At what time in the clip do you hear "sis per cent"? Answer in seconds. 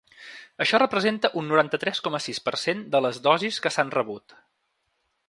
2.29-2.81